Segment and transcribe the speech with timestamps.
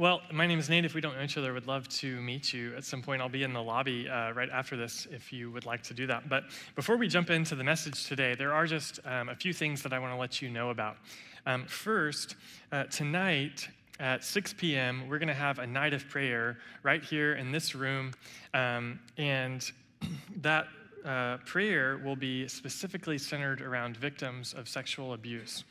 [0.00, 0.86] Well, my name is Nate.
[0.86, 3.20] If we don't know each other, would love to meet you at some point.
[3.20, 6.06] I'll be in the lobby uh, right after this if you would like to do
[6.06, 6.26] that.
[6.26, 9.82] But before we jump into the message today, there are just um, a few things
[9.82, 10.96] that I want to let you know about.
[11.44, 12.36] Um, first,
[12.72, 13.68] uh, tonight
[13.98, 17.74] at 6 p.m., we're going to have a night of prayer right here in this
[17.74, 18.14] room.
[18.54, 19.70] Um, and
[20.40, 20.66] that
[21.04, 25.64] uh, prayer will be specifically centered around victims of sexual abuse.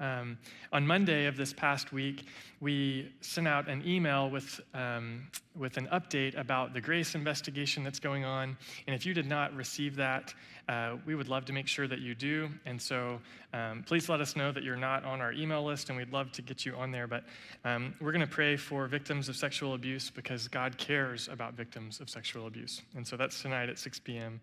[0.00, 0.38] Um,
[0.72, 2.26] on Monday of this past week,
[2.60, 5.26] we sent out an email with, um,
[5.56, 8.56] with an update about the Grace investigation that's going on.
[8.86, 10.34] And if you did not receive that,
[10.68, 12.50] uh, we would love to make sure that you do.
[12.66, 13.20] And so
[13.54, 16.30] um, please let us know that you're not on our email list, and we'd love
[16.32, 17.06] to get you on there.
[17.06, 17.24] But
[17.64, 22.00] um, we're going to pray for victims of sexual abuse because God cares about victims
[22.00, 22.82] of sexual abuse.
[22.94, 24.40] And so that's tonight at 6 p.m.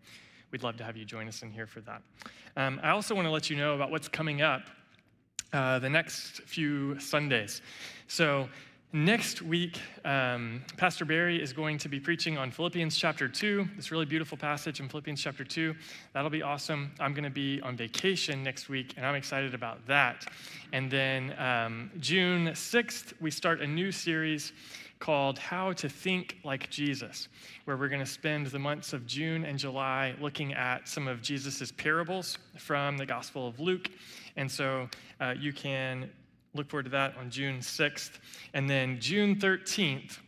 [0.52, 2.02] We'd love to have you join us in here for that.
[2.58, 4.63] Um, I also want to let you know about what's coming up
[5.55, 7.62] uh, the next few Sundays.
[8.08, 8.50] So,
[8.91, 13.90] next week, um, Pastor Barry is going to be preaching on Philippians chapter 2, this
[13.90, 15.74] really beautiful passage in Philippians chapter 2.
[16.13, 16.91] That'll be awesome.
[16.99, 20.26] I'm going to be on vacation next week, and I'm excited about that.
[20.74, 24.52] And then um, June 6th, we start a new series
[24.99, 27.27] called How to Think Like Jesus,
[27.65, 31.21] where we're going to spend the months of June and July looking at some of
[31.21, 33.90] Jesus' parables from the Gospel of Luke.
[34.36, 36.10] And so uh, you can
[36.54, 38.12] look forward to that on June 6th.
[38.54, 40.20] And then June 13th,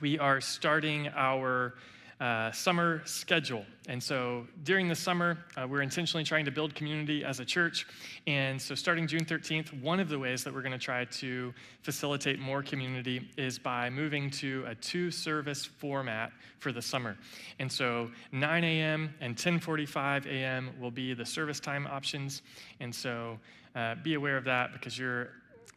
[0.00, 1.74] we are starting our
[2.20, 3.64] uh, summer schedule.
[3.88, 7.86] And so during the summer, uh, we're intentionally trying to build community as a church.
[8.26, 11.54] And so starting June 13th, one of the ways that we're going to try to
[11.82, 17.16] facilitate more community is by moving to a two service format for the summer.
[17.60, 19.14] And so 9 a.m.
[19.20, 20.70] and 10:45 a.m.
[20.80, 22.42] will be the service time options.
[22.80, 23.38] And so
[23.76, 25.28] uh, be aware of that because you're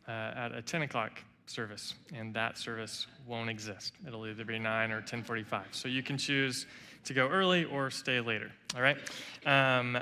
[0.07, 1.21] uh, at a 10 o'clock
[1.51, 3.93] service, and that service won't exist.
[4.07, 5.65] It'll either be 9 or 10:45.
[5.71, 6.65] So you can choose
[7.03, 8.51] to go early or stay later.
[8.75, 8.97] All right.
[9.45, 9.97] Um,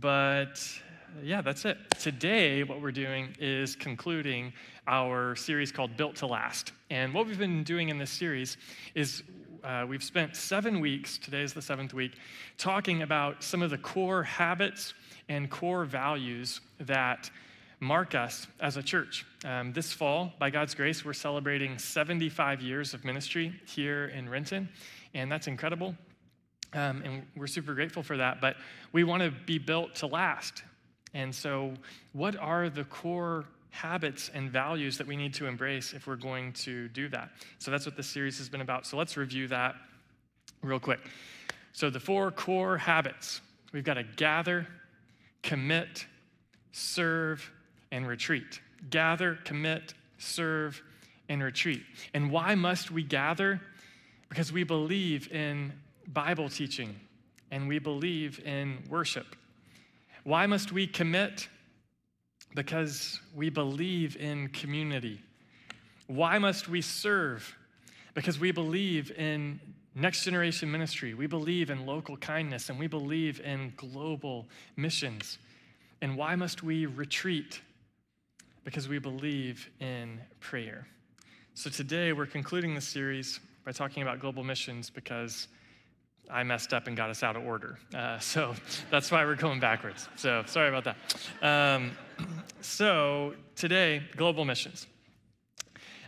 [0.00, 0.60] but
[1.22, 1.78] yeah, that's it.
[1.98, 4.52] Today, what we're doing is concluding
[4.86, 6.72] our series called Built to Last.
[6.90, 8.56] And what we've been doing in this series
[8.94, 9.22] is
[9.64, 12.12] uh, we've spent seven weeks, today is the seventh week,
[12.56, 14.94] talking about some of the core habits
[15.28, 17.30] and core values that
[17.80, 19.26] mark us as a church.
[19.44, 24.68] Um, this fall, by God's grace, we're celebrating 75 years of ministry here in Renton,
[25.14, 25.94] and that's incredible.
[26.72, 28.56] Um, and we're super grateful for that, but
[28.92, 30.64] we want to be built to last.
[31.14, 31.72] And so,
[32.12, 36.52] what are the core habits and values that we need to embrace if we're going
[36.54, 37.30] to do that?
[37.58, 38.86] So, that's what this series has been about.
[38.86, 39.76] So, let's review that
[40.62, 41.00] real quick.
[41.72, 43.40] So, the four core habits
[43.72, 44.66] we've got to gather,
[45.42, 46.06] commit,
[46.72, 47.50] serve,
[47.92, 48.60] and retreat.
[48.90, 50.82] Gather, commit, serve,
[51.28, 51.82] and retreat.
[52.14, 53.60] And why must we gather?
[54.28, 55.72] Because we believe in
[56.06, 56.98] Bible teaching
[57.50, 59.36] and we believe in worship.
[60.24, 61.48] Why must we commit?
[62.54, 65.20] Because we believe in community.
[66.06, 67.56] Why must we serve?
[68.14, 69.60] Because we believe in
[69.94, 71.14] next generation ministry.
[71.14, 74.46] We believe in local kindness and we believe in global
[74.76, 75.38] missions.
[76.00, 77.60] And why must we retreat?
[78.64, 80.86] Because we believe in prayer.
[81.54, 85.48] So today we're concluding the series by talking about global missions because
[86.30, 87.78] I messed up and got us out of order.
[87.94, 88.54] Uh, so
[88.90, 90.08] that's why we're going backwards.
[90.16, 90.96] So sorry about that.
[91.42, 91.92] Um,
[92.60, 94.86] so today, global missions.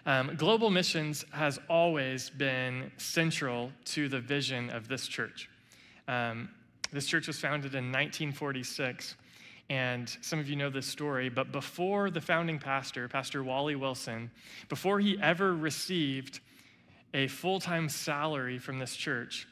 [0.06, 5.48] Um, global missions has always been central to the vision of this church.
[6.08, 6.48] Um,
[6.92, 9.16] this church was founded in 1946
[9.70, 14.32] and some of you know this story, but before the founding pastor, Pastor Wally Wilson,
[14.68, 16.40] before he ever received
[17.14, 19.46] a full time salary from this church,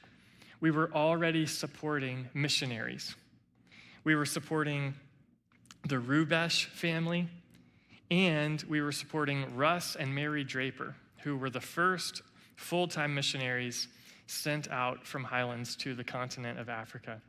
[0.61, 3.15] we were already supporting missionaries.
[4.03, 4.95] We were supporting
[5.87, 7.29] the Rubesh family,
[8.11, 12.23] and we were supporting Russ and Mary Draper, who were the first
[12.57, 13.87] full time missionaries
[14.27, 17.23] sent out from Highlands to the continent of Africa.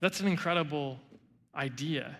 [0.00, 0.98] That's an incredible
[1.56, 2.16] idea.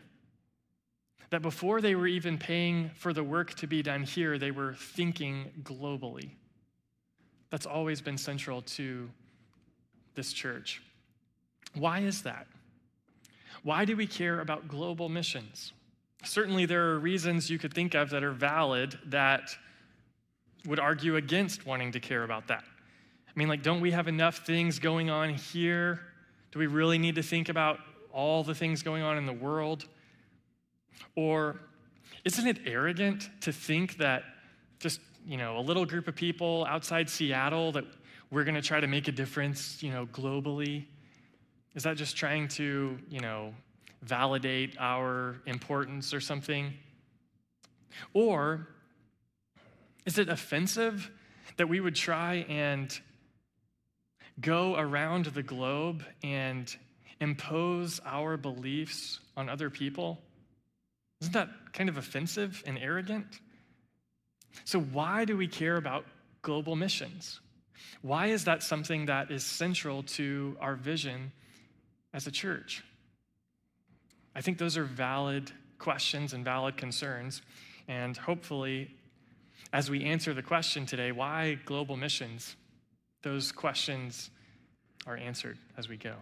[1.30, 4.74] That before they were even paying for the work to be done here, they were
[4.74, 6.30] thinking globally.
[7.50, 9.10] That's always been central to
[10.14, 10.82] this church.
[11.74, 12.46] Why is that?
[13.62, 15.72] Why do we care about global missions?
[16.24, 19.56] Certainly, there are reasons you could think of that are valid that
[20.66, 22.64] would argue against wanting to care about that.
[23.26, 26.00] I mean, like, don't we have enough things going on here?
[26.52, 27.80] Do we really need to think about
[28.14, 29.86] all the things going on in the world?
[31.16, 31.60] Or
[32.24, 34.22] isn't it arrogant to think that
[34.78, 37.84] just, you know, a little group of people outside Seattle that
[38.30, 40.86] we're going to try to make a difference, you know, globally?
[41.74, 43.52] Is that just trying to, you know,
[44.02, 46.72] validate our importance or something?
[48.12, 48.68] Or
[50.06, 51.10] is it offensive
[51.56, 52.98] that we would try and
[54.40, 56.74] go around the globe and
[57.24, 60.20] impose our beliefs on other people?
[61.20, 63.26] Isn't that kind of offensive and arrogant?
[64.64, 66.04] So, why do we care about
[66.42, 67.40] global missions?
[68.02, 71.32] Why is that something that is central to our vision
[72.12, 72.84] as a church?
[74.36, 77.42] I think those are valid questions and valid concerns.
[77.88, 78.94] And hopefully,
[79.72, 82.56] as we answer the question today, why global missions,
[83.22, 84.30] those questions
[85.06, 86.14] are answered as we go.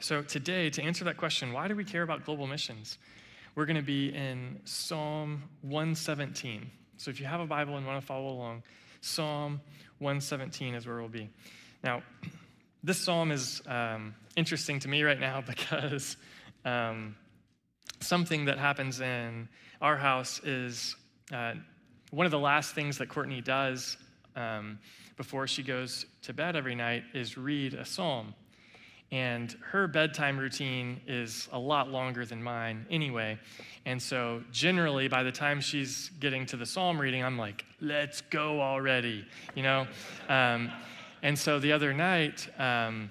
[0.00, 2.98] So, today, to answer that question, why do we care about global missions?
[3.54, 6.70] We're going to be in Psalm 117.
[6.98, 8.62] So, if you have a Bible and want to follow along,
[9.00, 9.60] Psalm
[9.98, 11.30] 117 is where we'll be.
[11.82, 12.02] Now,
[12.84, 16.18] this psalm is um, interesting to me right now because
[16.66, 17.16] um,
[18.00, 19.48] something that happens in
[19.80, 20.94] our house is
[21.32, 21.54] uh,
[22.10, 23.96] one of the last things that Courtney does
[24.36, 24.78] um,
[25.16, 28.34] before she goes to bed every night is read a psalm.
[29.12, 33.38] And her bedtime routine is a lot longer than mine anyway.
[33.84, 38.20] And so, generally, by the time she's getting to the psalm reading, I'm like, let's
[38.20, 39.24] go already,
[39.54, 39.86] you know?
[40.28, 40.72] Um,
[41.22, 43.10] and so the other night, um,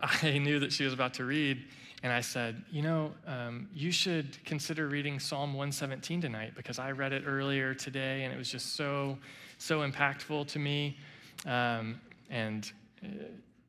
[0.02, 1.64] I knew that she was about to read,
[2.02, 6.90] and I said, You know, um, you should consider reading Psalm 117 tonight because I
[6.90, 9.18] read it earlier today, and it was just so,
[9.58, 10.98] so impactful to me.
[11.46, 12.00] Um,
[12.30, 12.70] and
[13.02, 13.08] uh,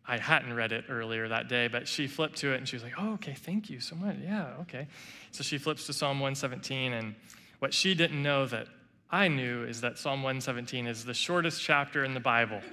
[0.08, 2.84] I hadn't read it earlier that day, but she flipped to it and she was
[2.84, 4.18] like, Oh, okay, thank you so much.
[4.24, 4.88] Yeah, okay.
[5.32, 7.16] So she flips to Psalm 117, and
[7.60, 8.68] what she didn't know that
[9.12, 12.62] I knew is that Psalm 117 is the shortest chapter in the Bible.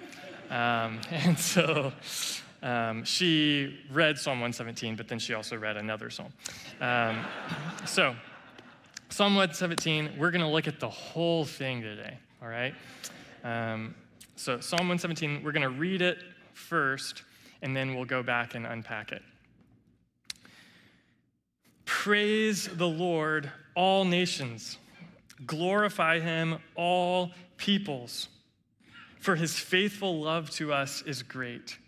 [0.50, 1.94] Um, and so
[2.62, 6.32] um, she read Psalm 117, but then she also read another psalm.
[6.80, 7.24] Um,
[7.86, 8.14] so,
[9.08, 12.74] Psalm 117, we're going to look at the whole thing today, all right?
[13.42, 13.94] Um,
[14.36, 16.18] so, Psalm 117, we're going to read it
[16.54, 17.22] first,
[17.60, 19.22] and then we'll go back and unpack it.
[21.84, 24.78] Praise the Lord, all nations.
[25.46, 28.28] Glorify him, all peoples.
[29.20, 31.78] For his faithful love to us is great.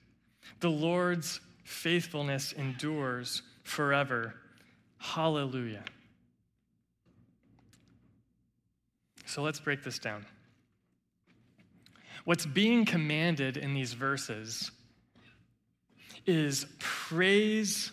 [0.60, 4.34] The Lord's faithfulness endures forever.
[4.98, 5.82] Hallelujah.
[9.26, 10.26] So let's break this down.
[12.24, 14.70] What's being commanded in these verses
[16.26, 17.92] is praise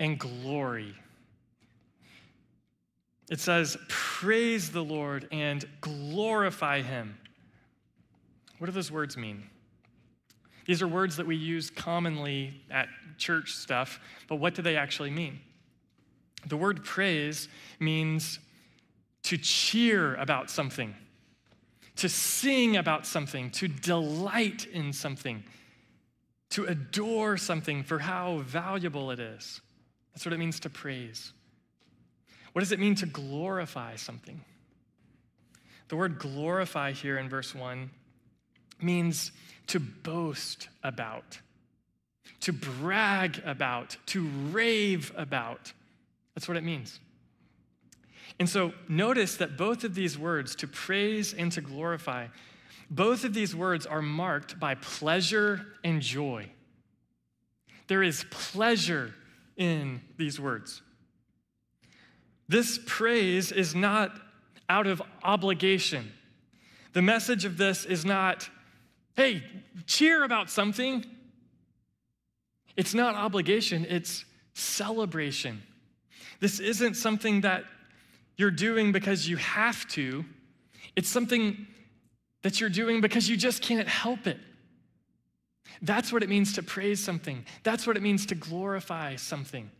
[0.00, 0.94] and glory.
[3.30, 7.16] It says, Praise the Lord and glorify him.
[8.58, 9.44] What do those words mean?
[10.66, 12.88] These are words that we use commonly at
[13.18, 15.38] church stuff, but what do they actually mean?
[16.46, 17.48] The word praise
[17.78, 18.38] means
[19.24, 20.94] to cheer about something
[21.96, 25.44] to sing about something, to delight in something,
[26.50, 29.60] to adore something for how valuable it is.
[30.12, 31.32] That's what it means to praise.
[32.52, 34.40] What does it mean to glorify something?
[35.88, 37.90] The word glorify here in verse 1
[38.80, 39.32] means
[39.68, 41.38] to boast about,
[42.40, 45.72] to brag about, to rave about.
[46.34, 46.98] That's what it means.
[48.38, 52.28] And so notice that both of these words, to praise and to glorify,
[52.90, 56.50] both of these words are marked by pleasure and joy.
[57.86, 59.14] There is pleasure
[59.56, 60.82] in these words.
[62.48, 64.12] This praise is not
[64.68, 66.12] out of obligation.
[66.92, 68.48] The message of this is not,
[69.16, 69.42] hey,
[69.86, 71.04] cheer about something.
[72.76, 75.62] It's not obligation, it's celebration.
[76.40, 77.64] This isn't something that
[78.36, 80.24] you're doing because you have to,
[80.96, 81.66] it's something
[82.42, 84.38] that you're doing because you just can't help it.
[85.82, 87.44] That's what it means to praise something.
[87.62, 89.70] That's what it means to glorify something.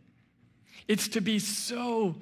[0.87, 2.15] It's to be so,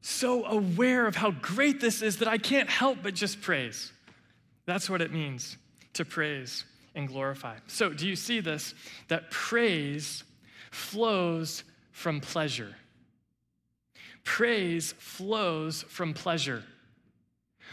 [0.00, 3.92] so aware of how great this is that I can't help but just praise.
[4.66, 5.56] That's what it means
[5.94, 6.64] to praise
[6.94, 7.56] and glorify.
[7.66, 8.74] So, do you see this?
[9.08, 10.24] That praise
[10.70, 12.74] flows from pleasure.
[14.24, 16.64] Praise flows from pleasure.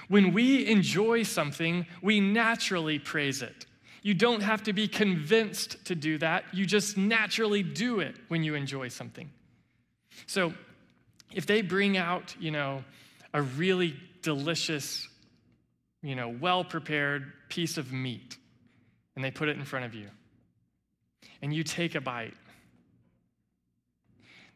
[0.08, 3.66] When we enjoy something, we naturally praise it.
[4.04, 6.44] You don't have to be convinced to do that.
[6.54, 9.30] You just naturally do it when you enjoy something.
[10.26, 10.54] So,
[11.34, 12.84] if they bring out, you know,
[13.34, 15.08] a really delicious,
[16.02, 18.38] you know, well prepared piece of meat,
[19.16, 20.08] and they put it in front of you.
[21.42, 22.34] And you take a bite.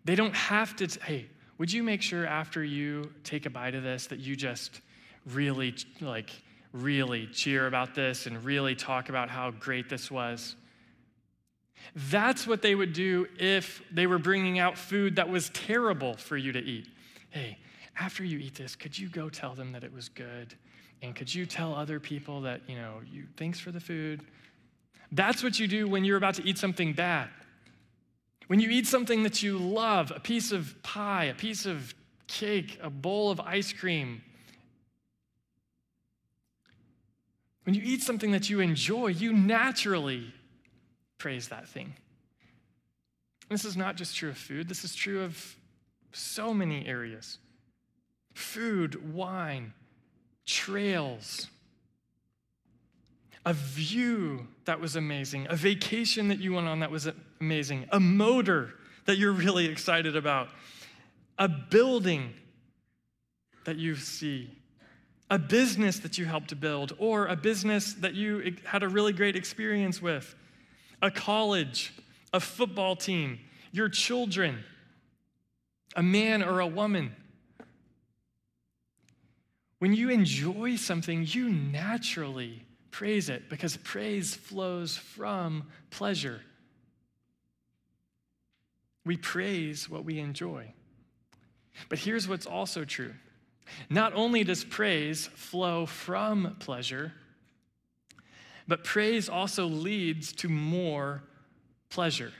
[0.04, 3.75] They don't have to, t- hey, would you make sure after you take a bite
[3.75, 4.81] of this that you just
[5.25, 6.29] really, like,
[6.74, 10.55] really cheer about this and really talk about how great this was?
[11.95, 16.35] That's what they would do if they were bringing out food that was terrible for
[16.35, 16.88] you to eat.
[17.29, 17.57] Hey,
[18.00, 20.55] after you eat this, could you go tell them that it was good?
[21.01, 24.21] And could you tell other people that, you know, you thanks for the food?
[25.12, 27.29] That's what you do when you're about to eat something bad.
[28.48, 31.96] When you eat something that you love, a piece of pie, a piece of
[32.28, 34.22] cake, a bowl of ice cream,
[37.64, 40.32] when you eat something that you enjoy, you naturally
[41.18, 41.96] praise that thing.
[43.50, 45.56] This is not just true of food, this is true of
[46.12, 47.40] so many areas.
[48.34, 49.74] Food, wine,
[50.46, 51.48] trails,
[53.46, 57.08] a view that was amazing, a vacation that you went on that was
[57.39, 58.74] amazing, a motor
[59.06, 60.50] that you're really excited about,
[61.38, 62.34] a building
[63.65, 64.50] that you see,
[65.30, 69.13] a business that you helped to build, or a business that you had a really
[69.13, 70.36] great experience with,
[71.01, 71.94] a college,
[72.34, 73.39] a football team,
[73.72, 74.63] your children,
[75.96, 77.15] a man or a woman.
[79.80, 86.42] When you enjoy something, you naturally praise it because praise flows from pleasure.
[89.05, 90.74] We praise what we enjoy.
[91.89, 93.13] But here's what's also true
[93.89, 97.13] not only does praise flow from pleasure,
[98.67, 101.24] but praise also leads to more
[101.89, 102.31] pleasure.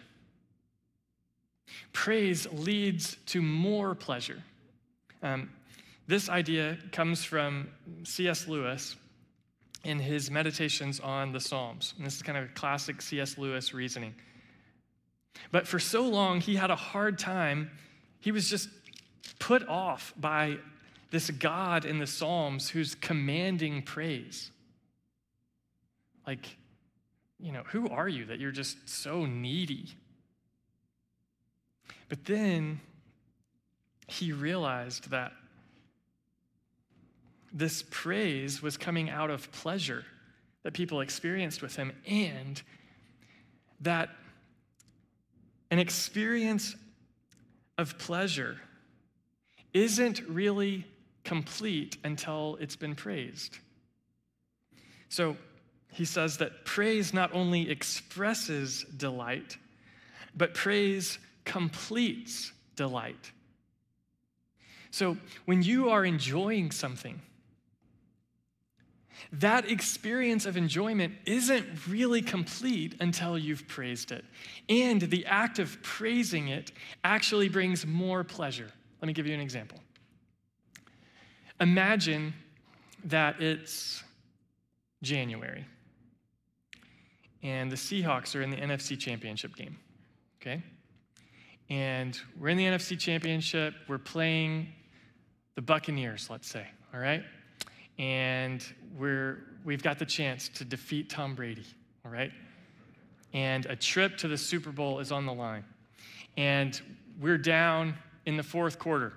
[1.94, 4.44] Praise leads to more pleasure.
[5.24, 5.50] Um,
[6.08, 7.70] this idea comes from
[8.04, 8.48] C.S.
[8.48, 8.96] Lewis,
[9.86, 11.94] in his meditations on the Psalms.
[11.98, 13.38] And this is kind of a classic C.S.
[13.38, 14.14] Lewis reasoning.
[15.52, 17.72] But for so long, he had a hard time.
[18.20, 18.70] He was just
[19.40, 20.58] put off by
[21.12, 24.52] this God in the Psalms who's commanding praise.
[26.26, 26.58] Like,
[27.40, 29.90] you know, who are you that you're just so needy?
[32.10, 32.82] But then
[34.08, 35.32] he realized that
[37.54, 40.06] this praise was coming out of pleasure
[40.64, 42.62] that people experienced with him, and
[43.82, 44.10] that
[45.76, 46.74] an experience
[47.78, 48.56] of pleasure
[49.74, 50.86] isn't really
[51.26, 53.58] complete until it's been praised.
[55.10, 55.36] So
[55.92, 59.58] he says that praise not only expresses delight,
[60.34, 63.34] but praise completes delight.
[64.92, 67.22] So when you are enjoying something,
[69.34, 74.26] that experience of enjoyment isn't really complete until you've praised it.
[74.70, 76.72] And the act of praising it
[77.04, 78.72] actually brings more pleasure.
[79.02, 79.80] Let me give you an example.
[81.60, 82.34] Imagine
[83.06, 84.04] that it's
[85.02, 85.66] January
[87.44, 89.78] and the Seahawks are in the NFC Championship game,
[90.42, 90.64] okay?
[91.70, 94.68] And we're in the NFC Championship, we're playing
[95.54, 97.24] the Buccaneers, let's say, all right?
[97.98, 98.66] And
[98.98, 101.66] we're, we've got the chance to defeat Tom Brady,
[102.06, 102.32] all right?
[103.34, 105.64] And a trip to the Super Bowl is on the line.
[106.38, 106.80] And
[107.20, 109.14] we're down in the fourth quarter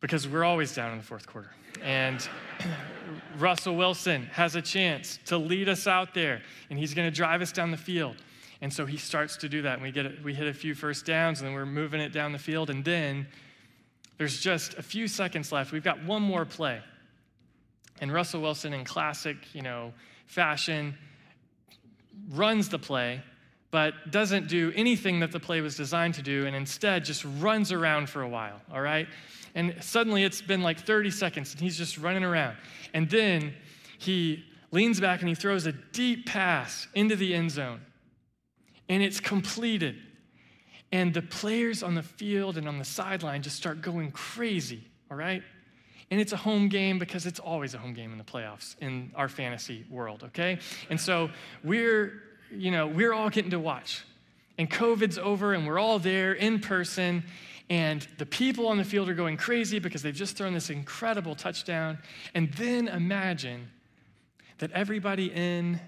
[0.00, 1.50] because we're always down in the fourth quarter.
[1.82, 2.28] And
[3.38, 7.42] Russell Wilson has a chance to lead us out there, and he's going to drive
[7.42, 8.16] us down the field.
[8.60, 10.74] And so he starts to do that, and we, get a, we hit a few
[10.74, 12.70] first downs, and then we're moving it down the field.
[12.70, 13.26] And then
[14.18, 15.70] there's just a few seconds left.
[15.72, 16.80] We've got one more play.
[18.00, 19.92] And Russell Wilson, in classic, you know,
[20.26, 20.96] fashion,
[22.30, 23.22] runs the play,
[23.70, 27.72] but doesn't do anything that the play was designed to do, and instead just runs
[27.72, 29.06] around for a while, all right?
[29.54, 32.56] And suddenly it's been like 30 seconds, and he's just running around.
[32.94, 33.54] And then
[33.98, 37.80] he leans back and he throws a deep pass into the end zone,
[38.88, 39.96] and it's completed.
[40.90, 45.16] And the players on the field and on the sideline just start going crazy, all
[45.16, 45.42] right?
[46.10, 49.12] And it's a home game because it's always a home game in the playoffs in
[49.14, 50.58] our fantasy world, okay?
[50.88, 51.30] And so
[51.62, 54.04] we're, you know, we're all getting to watch.
[54.56, 57.24] And COVID's over and we're all there in person.
[57.70, 61.34] And the people on the field are going crazy because they've just thrown this incredible
[61.34, 61.98] touchdown.
[62.34, 63.68] And then imagine
[64.58, 65.78] that everybody in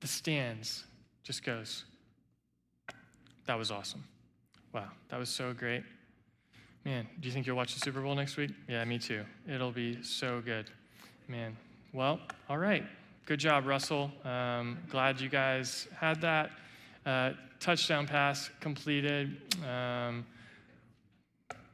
[0.00, 0.84] the stands
[1.22, 1.84] just goes,
[3.46, 4.04] That was awesome.
[4.72, 5.82] Wow, that was so great.
[6.84, 8.52] Man, do you think you'll watch the Super Bowl next week?
[8.66, 9.22] Yeah, me too.
[9.46, 10.70] It'll be so good.
[11.28, 11.54] Man.
[11.92, 12.84] Well, all right.
[13.26, 14.10] Good job, Russell.
[14.24, 16.50] Um, glad you guys had that.
[17.04, 19.36] Uh, touchdown pass completed.
[19.62, 20.24] Um,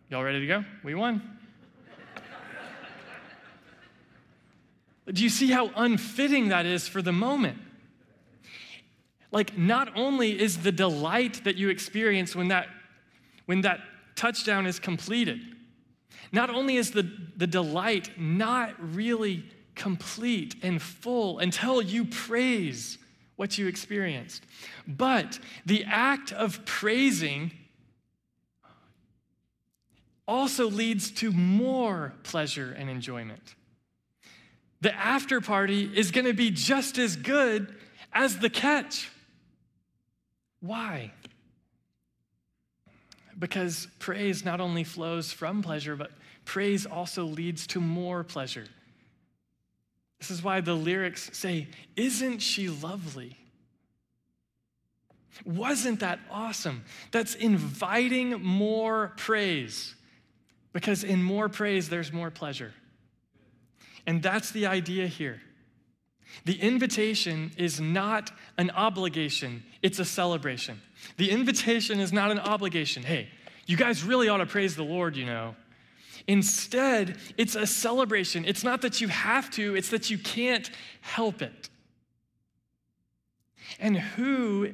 [0.08, 0.64] y'all ready to go?
[0.82, 1.38] We won.
[5.06, 7.58] Do you see how unfitting that is for the moment?
[9.30, 12.66] Like, not only is the delight that you experience when that,
[13.44, 13.78] when that
[14.16, 15.40] touchdown is completed,
[16.32, 19.44] not only is the, the delight not really
[19.74, 22.98] complete and full until you praise
[23.36, 24.44] what you experienced,
[24.86, 27.52] but the act of praising
[30.26, 33.54] also leads to more pleasure and enjoyment.
[34.80, 37.74] The after party is going to be just as good
[38.12, 39.10] as the catch.
[40.60, 41.12] Why?
[43.38, 46.12] Because praise not only flows from pleasure, but
[46.44, 48.66] praise also leads to more pleasure.
[50.18, 53.36] This is why the lyrics say, Isn't she lovely?
[55.44, 56.84] Wasn't that awesome?
[57.10, 59.94] That's inviting more praise.
[60.72, 62.72] Because in more praise, there's more pleasure.
[64.06, 65.40] And that's the idea here.
[66.44, 70.80] The invitation is not an obligation, it's a celebration.
[71.16, 73.02] The invitation is not an obligation.
[73.02, 73.28] Hey,
[73.66, 75.56] you guys really ought to praise the Lord, you know.
[76.28, 78.44] Instead, it's a celebration.
[78.44, 80.70] It's not that you have to, it's that you can't
[81.00, 81.70] help it.
[83.78, 84.72] And who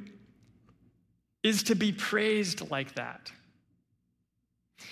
[1.43, 3.31] is to be praised like that?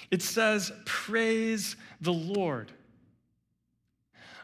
[0.09, 2.71] It says, Praise the Lord.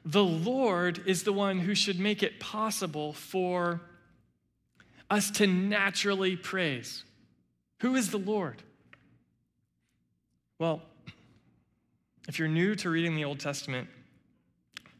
[0.05, 3.81] The Lord is the one who should make it possible for
[5.09, 7.03] us to naturally praise.
[7.79, 8.61] Who is the Lord?
[10.59, 10.81] Well,
[12.27, 13.87] if you're new to reading the Old Testament,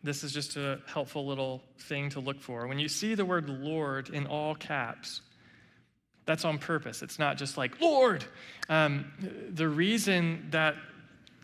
[0.03, 2.67] this is just a helpful little thing to look for.
[2.67, 5.22] When you see the word Lord in all caps,
[6.25, 7.01] that's on purpose.
[7.01, 8.24] It's not just like, Lord.
[8.70, 9.11] Um,
[9.50, 10.75] the reason that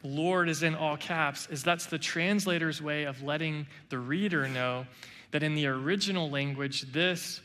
[0.04, 4.86] Lord is in all caps is that's the translator's way of letting the reader know
[5.32, 7.42] that in the original language, this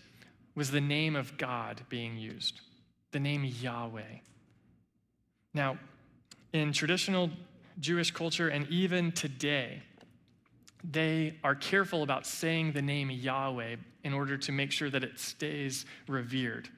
[0.58, 2.60] was the name of God being used,
[3.12, 4.18] the name Yahweh.
[5.54, 5.78] Now,
[6.52, 7.30] in traditional
[7.78, 9.84] Jewish culture and even today,
[10.82, 15.20] they are careful about saying the name Yahweh in order to make sure that it
[15.20, 16.68] stays revered.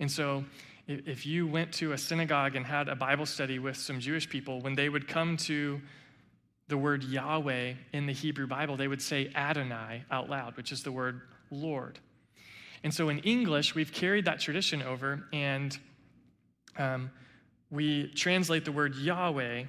[0.00, 0.44] And so,
[0.86, 4.60] if you went to a synagogue and had a Bible study with some Jewish people,
[4.60, 5.80] when they would come to
[6.68, 10.82] the word Yahweh in the Hebrew Bible, they would say Adonai out loud, which is
[10.82, 12.00] the word Lord.
[12.84, 15.76] And so in English, we've carried that tradition over and
[16.78, 17.10] um,
[17.70, 19.64] we translate the word Yahweh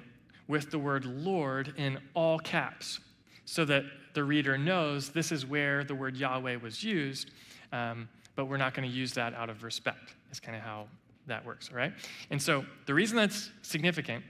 [0.48, 3.00] with the word Lord in all caps
[3.46, 7.30] so that the reader knows this is where the word Yahweh was used,
[7.72, 10.14] um, but we're not going to use that out of respect.
[10.28, 10.86] That's kind of how
[11.26, 11.92] that works, all right?
[12.30, 14.24] And so the reason that's significant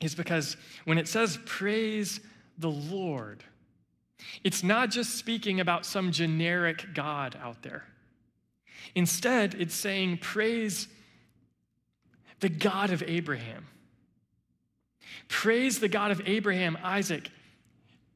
[0.00, 2.20] is because when it says praise
[2.58, 3.42] the Lord,
[4.44, 7.84] it's not just speaking about some generic God out there.
[8.94, 10.88] Instead, it's saying praise
[12.40, 13.66] the God of Abraham.
[15.28, 17.30] Praise the God of Abraham, Isaac,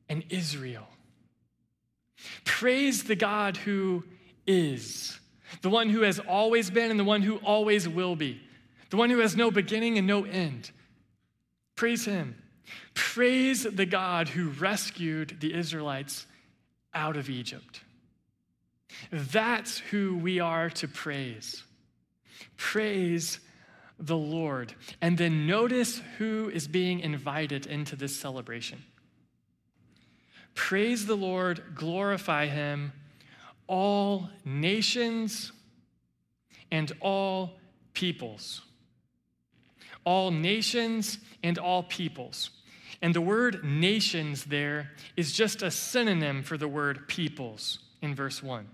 [0.08, 0.88] and Israel.
[2.44, 4.04] Praise the God who
[4.46, 5.18] is
[5.62, 8.40] the one who has always been and the one who always will be,
[8.90, 10.70] the one who has no beginning and no end.
[11.76, 12.36] Praise him.
[12.94, 16.26] Praise the God who rescued the Israelites
[16.92, 17.80] out of Egypt.
[19.10, 21.64] That's who we are to praise.
[22.56, 23.40] Praise
[23.98, 24.74] the Lord.
[25.00, 28.82] And then notice who is being invited into this celebration.
[30.54, 32.92] Praise the Lord, glorify him
[33.66, 35.52] all nations
[36.70, 37.58] and all
[37.92, 38.62] peoples.
[40.04, 42.50] All nations and all peoples.
[43.02, 48.42] And the word nations there is just a synonym for the word peoples in verse
[48.42, 48.66] 1.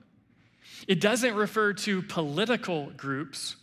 [0.86, 3.56] It doesn't refer to political groups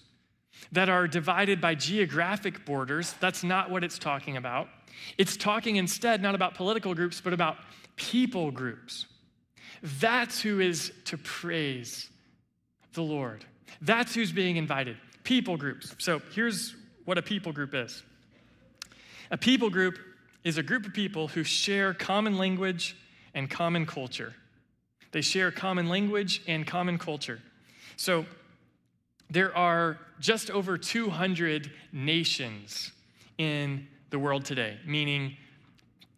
[0.72, 3.14] that are divided by geographic borders.
[3.20, 4.68] That's not what it's talking about.
[5.18, 7.58] It's talking instead not about political groups, but about
[7.96, 9.06] people groups.
[10.00, 12.10] That's who is to praise
[12.94, 13.46] the Lord.
[13.82, 14.98] That's who's being invited.
[15.24, 15.96] People groups.
[16.00, 16.76] So here's
[17.08, 18.04] what a people group is
[19.32, 19.98] a people group
[20.44, 22.98] is a group of people who share common language
[23.34, 24.34] and common culture.
[25.14, 27.40] They share common language and common culture.
[27.96, 28.26] So
[29.30, 32.92] there are just over 200 nations
[33.38, 35.38] in the world today, meaning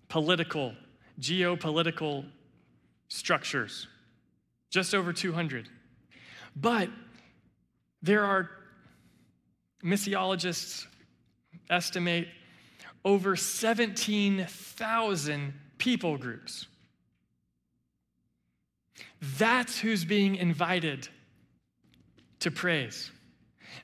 [0.08, 0.74] political,
[1.22, 2.26] geopolitical
[3.10, 3.88] structures,
[4.72, 5.70] just over 200.
[6.56, 6.90] But
[8.02, 8.50] there are
[9.84, 10.86] missiologists
[11.70, 12.30] estimate
[13.06, 16.66] over 17,000 people groups.
[19.38, 21.08] That's who's being invited
[22.40, 23.12] to praise.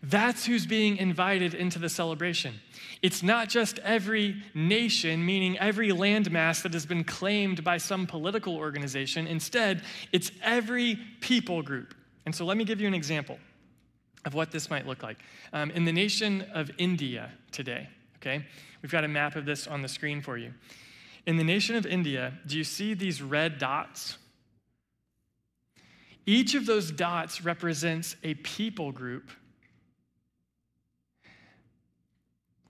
[0.01, 2.55] That's who's being invited into the celebration.
[3.01, 8.55] It's not just every nation, meaning every landmass that has been claimed by some political
[8.55, 9.27] organization.
[9.27, 11.93] Instead, it's every people group.
[12.25, 13.37] And so let me give you an example
[14.25, 15.17] of what this might look like.
[15.53, 18.45] Um, in the nation of India today, okay,
[18.81, 20.51] we've got a map of this on the screen for you.
[21.25, 24.17] In the nation of India, do you see these red dots?
[26.25, 29.29] Each of those dots represents a people group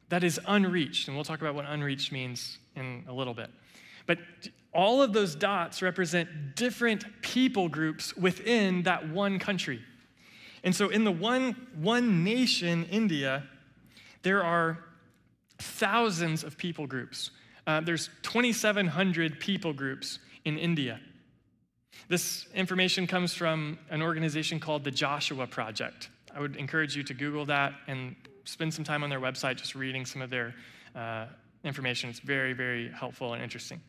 [0.10, 1.08] that is unreached.
[1.08, 3.50] And we'll talk about what unreached means in a little bit.
[4.06, 4.20] But
[4.74, 9.82] all of those dots represent different people groups within that one country.
[10.66, 13.44] And so in the one, one nation, India,
[14.24, 14.80] there are
[15.60, 17.30] thousands of people groups.
[17.68, 21.00] Uh, there's 2,700 people groups in India.
[22.10, 26.10] This information comes from an organization called the Joshua Project.
[26.36, 29.76] I would encourage you to Google that and spend some time on their website just
[29.76, 30.56] reading some of their
[30.96, 31.28] uh,
[31.64, 32.10] information.
[32.10, 33.82] It's very, very helpful and interesting.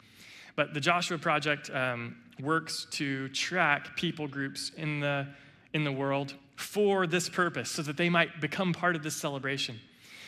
[0.56, 5.26] But the Joshua Project um, works to track people groups in the,
[5.72, 9.78] in the world for this purpose, so that they might become part of this celebration.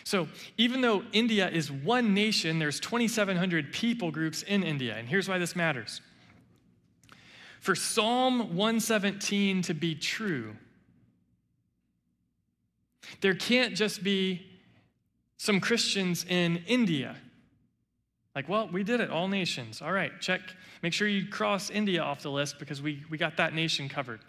[0.05, 4.95] So, even though India is one nation, there's 2,700 people groups in India.
[4.97, 6.01] And here's why this matters.
[7.61, 10.57] For Psalm 117 to be true,
[13.21, 14.47] there can't just be
[15.37, 17.17] some Christians in India.
[18.35, 19.83] Like, well, we did it, all nations.
[19.83, 20.41] All right, check.
[20.83, 24.21] Make sure you cross India off the list because we, we got that nation covered.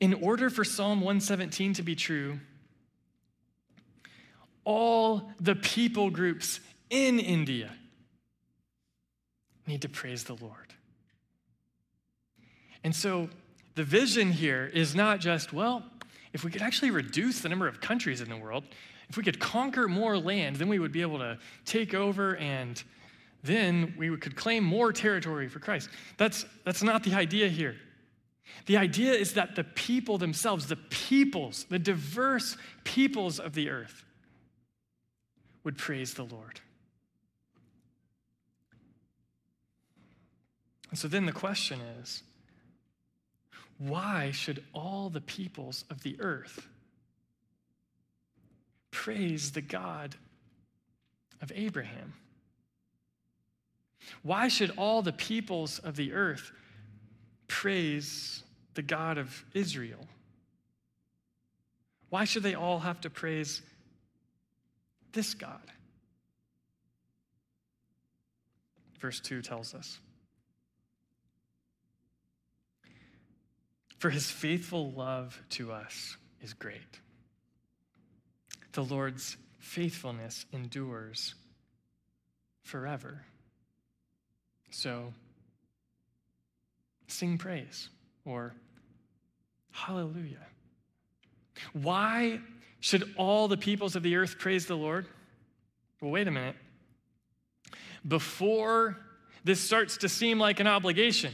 [0.00, 2.38] In order for Psalm 117 to be true,
[4.64, 7.72] all the people groups in India
[9.66, 10.74] need to praise the Lord.
[12.84, 13.28] And so
[13.74, 15.82] the vision here is not just, well,
[16.32, 18.64] if we could actually reduce the number of countries in the world,
[19.08, 22.82] if we could conquer more land, then we would be able to take over and
[23.42, 25.88] then we could claim more territory for Christ.
[26.16, 27.76] That's, that's not the idea here.
[28.66, 34.04] The idea is that the people themselves, the peoples, the diverse peoples of the earth,
[35.64, 36.60] would praise the Lord.
[40.90, 42.22] And so then the question is
[43.78, 46.66] why should all the peoples of the earth
[48.90, 50.16] praise the God
[51.42, 52.14] of Abraham?
[54.22, 56.52] Why should all the peoples of the earth
[57.48, 58.42] praise
[58.74, 60.06] the God of Israel?
[62.08, 63.62] Why should they all have to praise
[65.12, 65.60] this God?
[69.00, 69.98] Verse 2 tells us.
[73.98, 77.00] For his faithful love to us is great.
[78.72, 81.34] The Lord's faithfulness endures
[82.62, 83.22] forever.
[84.70, 85.14] So,
[87.06, 87.88] sing praise
[88.24, 88.54] or
[89.70, 90.46] hallelujah.
[91.72, 92.40] Why
[92.80, 95.06] should all the peoples of the earth praise the Lord?
[96.00, 96.56] Well, wait a minute.
[98.06, 98.96] Before
[99.44, 101.32] this starts to seem like an obligation,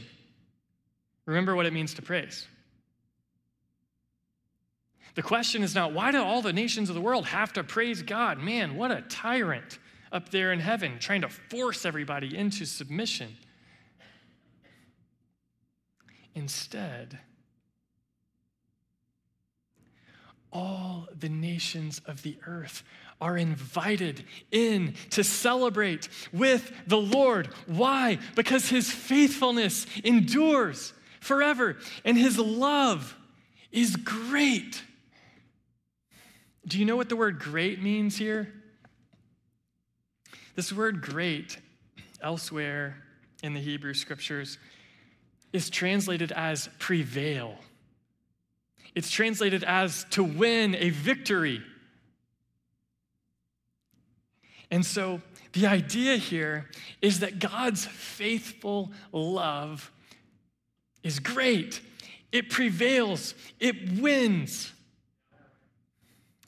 [1.25, 2.47] remember what it means to praise.
[5.15, 8.01] The question is not, why do all the nations of the world have to praise
[8.01, 8.39] God?
[8.39, 9.77] Man, what a tyrant
[10.11, 13.35] up there in heaven trying to force everybody into submission.
[16.35, 17.19] Instead,
[20.51, 22.83] all the nations of the earth
[23.19, 27.47] are invited in to celebrate with the Lord.
[27.65, 28.19] Why?
[28.35, 33.15] Because his faithfulness endures forever and his love
[33.71, 34.83] is great.
[36.67, 38.53] Do you know what the word great means here?
[40.55, 41.57] This word great,
[42.21, 42.97] elsewhere
[43.41, 44.59] in the Hebrew scriptures,
[45.53, 47.55] is translated as prevail.
[48.95, 51.61] It's translated as to win a victory.
[54.69, 55.21] And so
[55.53, 56.69] the idea here
[57.01, 59.91] is that God's faithful love
[61.03, 61.81] is great,
[62.31, 64.71] it prevails, it wins.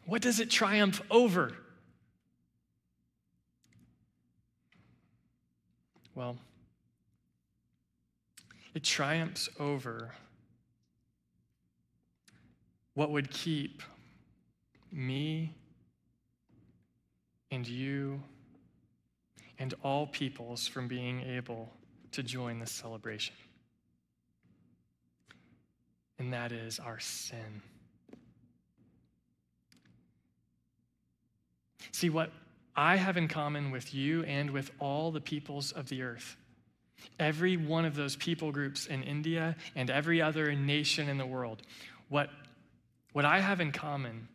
[0.05, 1.51] What does it triumph over?
[6.15, 6.37] Well,
[8.75, 10.11] it triumphs over
[12.93, 13.81] what would keep
[14.91, 15.55] me
[17.51, 18.21] and you
[19.59, 21.71] and all peoples from being able
[22.11, 23.33] to join this celebration.
[26.19, 27.61] And that is our sin.
[31.91, 32.31] See, what
[32.75, 36.35] I have in common with you and with all the peoples of the earth,
[37.19, 41.61] every one of those people groups in India and every other nation in the world,
[42.09, 42.29] what,
[43.13, 44.27] what I have in common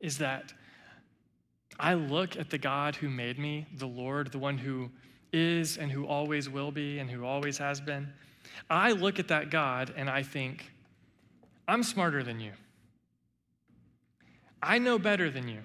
[0.00, 0.52] is that
[1.78, 4.90] I look at the God who made me, the Lord, the one who
[5.32, 8.08] is and who always will be and who always has been.
[8.70, 10.70] I look at that God and I think,
[11.66, 12.52] I'm smarter than you.
[14.62, 15.60] I know better than you.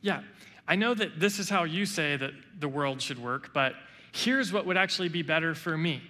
[0.00, 0.22] Yeah,
[0.68, 3.72] I know that this is how you say that the world should work, but
[4.12, 6.02] here's what would actually be better for me.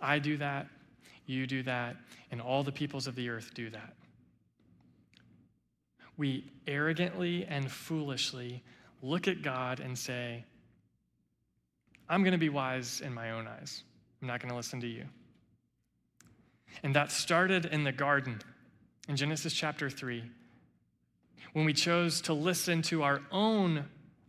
[0.00, 0.66] I do that,
[1.26, 1.96] you do that,
[2.30, 3.94] and all the peoples of the earth do that.
[6.16, 8.62] We arrogantly and foolishly
[9.02, 10.42] look at God and say,
[12.08, 13.82] I'm going to be wise in my own eyes.
[14.22, 15.04] I'm not going to listen to you.
[16.82, 18.40] And that started in the garden
[19.06, 20.24] in Genesis chapter 3
[21.56, 23.86] when we chose to listen to our own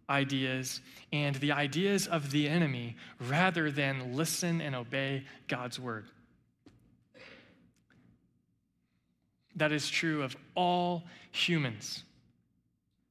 [0.09, 0.79] ideas
[1.11, 6.05] and the ideas of the enemy rather than listen and obey God's word.
[9.57, 12.05] That is true of all humans.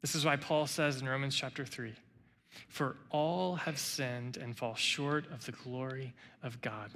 [0.01, 1.93] This is why Paul says in Romans chapter 3
[2.69, 6.91] For all have sinned and fall short of the glory of God.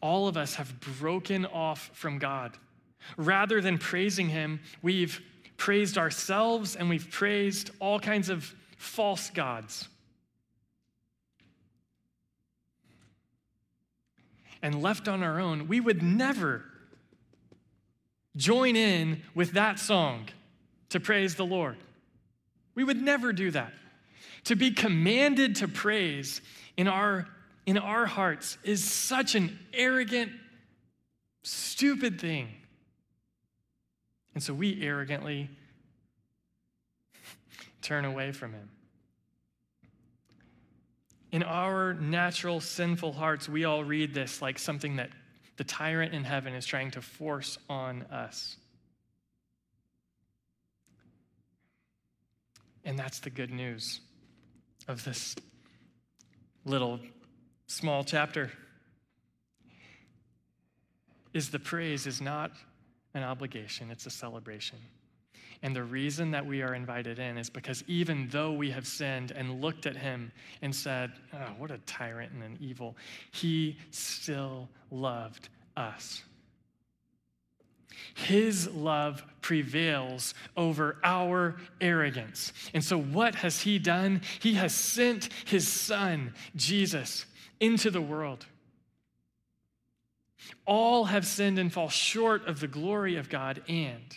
[0.00, 2.56] All of us have broken off from God.
[3.16, 5.20] Rather than praising Him, we've
[5.60, 9.86] praised ourselves and we've praised all kinds of false gods.
[14.62, 16.64] And left on our own, we would never
[18.36, 20.28] join in with that song
[20.88, 21.76] to praise the Lord.
[22.74, 23.72] We would never do that.
[24.44, 26.40] To be commanded to praise
[26.78, 27.28] in our,
[27.66, 30.32] in our hearts is such an arrogant,
[31.42, 32.48] stupid thing.
[34.34, 35.50] And so we arrogantly
[37.82, 38.70] turn away from Him.
[41.32, 45.10] In our natural sinful hearts, we all read this like something that
[45.56, 48.56] the tyrant in heaven is trying to force on us.
[52.84, 54.00] And that's the good news
[54.88, 55.36] of this
[56.64, 56.98] little
[57.66, 58.50] small chapter
[61.32, 62.52] is the praise is not
[63.14, 64.78] an obligation, it's a celebration.
[65.62, 69.30] And the reason that we are invited in is because even though we have sinned
[69.30, 72.96] and looked at him and said, oh, what a tyrant and an evil,
[73.30, 76.22] he still loved us.
[78.14, 82.52] His love prevails over our arrogance.
[82.74, 84.22] And so, what has He done?
[84.40, 87.26] He has sent His Son, Jesus,
[87.60, 88.46] into the world.
[90.66, 94.16] All have sinned and fall short of the glory of God and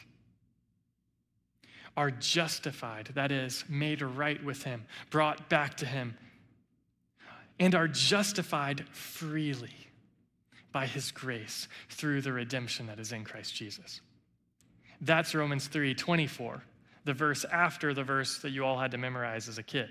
[1.96, 6.18] are justified, that is, made right with Him, brought back to Him,
[7.60, 9.76] and are justified freely
[10.72, 14.02] by His grace through the redemption that is in Christ Jesus.
[15.02, 16.64] That's Romans 3 24,
[17.06, 19.90] the verse after the verse that you all had to memorize as a kid.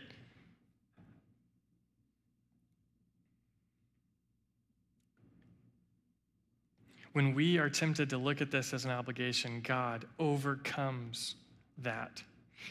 [7.13, 11.35] When we are tempted to look at this as an obligation, God overcomes
[11.79, 12.23] that.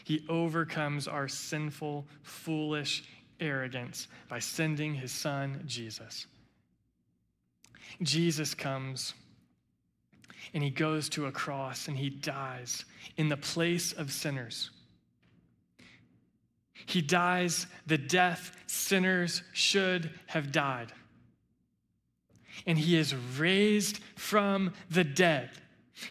[0.04, 3.04] He overcomes our sinful, foolish
[3.40, 6.26] arrogance by sending his son, Jesus.
[8.00, 9.14] Jesus comes
[10.54, 12.84] and he goes to a cross and he dies
[13.16, 14.70] in the place of sinners.
[16.86, 20.92] He dies the death sinners should have died
[22.66, 25.50] and he is raised from the dead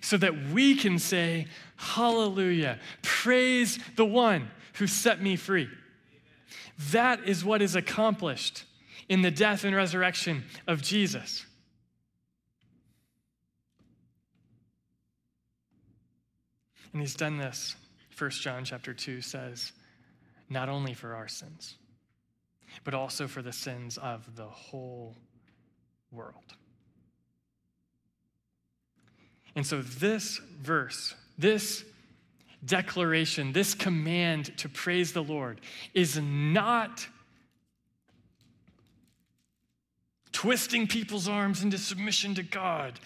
[0.02, 5.70] so that we can say, Hallelujah, praise the one who set me free.
[6.92, 8.66] That is what is accomplished
[9.10, 11.46] in the death and resurrection of Jesus.
[16.94, 17.76] And he's done this.
[18.18, 19.72] 1 John chapter 2 says,
[20.52, 21.78] not only for our sins,
[22.84, 25.16] but also for the sins of the whole
[26.12, 26.36] world.
[29.56, 31.84] And so, this verse, this
[32.64, 35.60] declaration, this command to praise the Lord
[35.94, 37.08] is not
[40.32, 43.00] twisting people's arms into submission to God.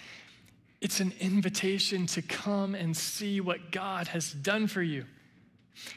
[0.81, 5.05] It's an invitation to come and see what God has done for you.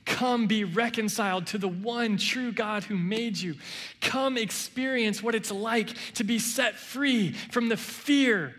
[0.04, 3.54] Come be reconciled to the one true God who made you.
[4.00, 8.54] Come experience what it's like to be set free from the fear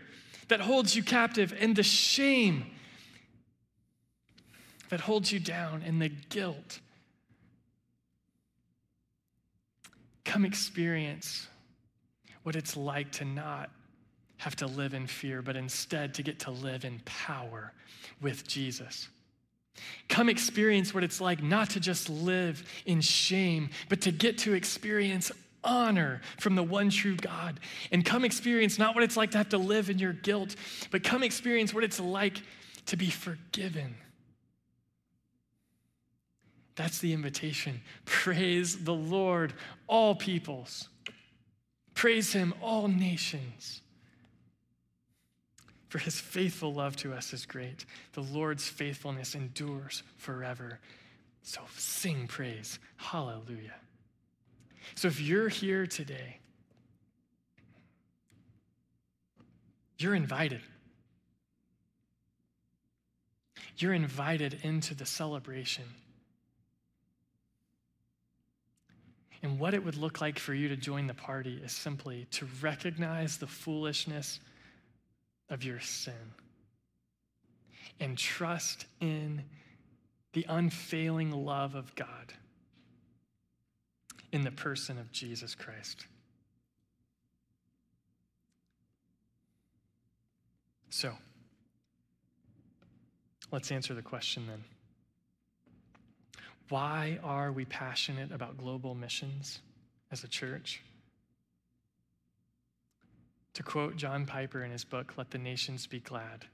[0.48, 2.66] that holds you captive and the shame
[4.88, 6.80] that holds you down and the guilt.
[10.24, 11.48] Come experience
[12.42, 13.70] what it's like to not
[14.38, 17.72] have to live in fear, but instead to get to live in power
[18.20, 19.08] with Jesus.
[20.08, 24.54] Come experience what it's like not to just live in shame, but to get to
[24.54, 25.30] experience
[25.62, 27.60] honor from the one true God.
[27.92, 30.56] And come experience not what it's like to have to live in your guilt,
[30.90, 32.42] but come experience what it's like
[32.86, 33.94] to be forgiven.
[36.76, 37.82] That's the invitation.
[38.04, 39.52] Praise the Lord,
[39.86, 40.88] all peoples.
[41.94, 43.82] Praise him, all nations.
[45.90, 47.84] For his faithful love to us is great.
[48.12, 50.78] The Lord's faithfulness endures forever.
[51.42, 52.78] So sing praise.
[52.96, 53.74] Hallelujah.
[54.94, 56.38] So if you're here today,
[59.98, 60.60] you're invited.
[63.76, 65.84] You're invited into the celebration.
[69.42, 72.46] And what it would look like for you to join the party is simply to
[72.62, 74.38] recognize the foolishness
[75.50, 76.14] of your sin
[77.98, 79.44] and trust in
[80.32, 82.32] the unfailing love of God
[84.32, 86.06] in the person of Jesus Christ.
[90.88, 91.12] So,
[93.52, 94.64] let's answer the question then.
[96.68, 99.60] Why are we passionate about global missions
[100.12, 100.82] as a church?
[103.60, 106.46] To quote John Piper in his book, Let the Nations Be Glad,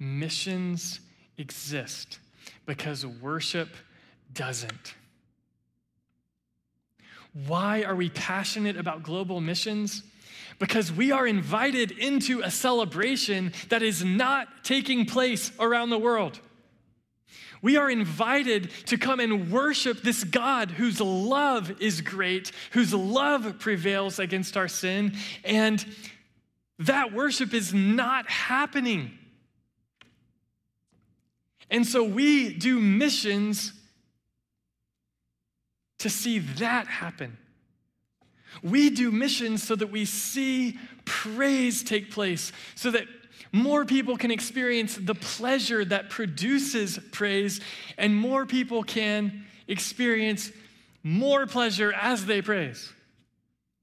[0.00, 0.98] missions
[1.36, 2.18] exist
[2.66, 3.68] because worship
[4.34, 4.94] doesn't.
[7.46, 10.02] Why are we passionate about global missions?
[10.58, 16.40] Because we are invited into a celebration that is not taking place around the world.
[17.62, 23.58] We are invited to come and worship this God whose love is great, whose love
[23.58, 25.84] prevails against our sin, and
[26.78, 29.10] that worship is not happening.
[31.70, 33.72] And so we do missions
[35.98, 37.36] to see that happen.
[38.62, 43.06] We do missions so that we see praise take place, so that
[43.52, 47.60] more people can experience the pleasure that produces praise,
[47.96, 50.50] and more people can experience
[51.02, 52.92] more pleasure as they praise.